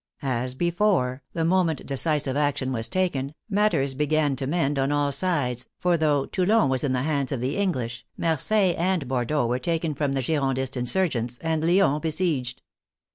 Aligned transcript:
As 0.23 0.55
before, 0.55 1.21
the 1.33 1.45
moment 1.45 1.85
decisive 1.85 2.35
action 2.35 2.73
was 2.73 2.89
taken, 2.89 3.35
matters 3.47 3.93
began 3.93 4.35
to 4.37 4.47
mend 4.47 4.79
on 4.79 4.91
all 4.91 5.11
sides, 5.11 5.67
for 5.77 5.95
though 5.95 6.25
Toulon 6.25 6.69
was 6.69 6.83
in 6.83 6.91
the 6.93 7.03
hands 7.03 7.31
of 7.31 7.39
the 7.39 7.55
English, 7.55 8.03
Marseilles 8.17 8.73
and 8.79 9.07
Bordeaux 9.07 9.45
were 9.45 9.59
taken 9.59 9.93
from 9.93 10.13
the 10.13 10.23
Girondin 10.23 10.75
insurgents, 10.75 11.37
and 11.43 11.61
Lyons 11.63 12.01
besieged. 12.01 12.63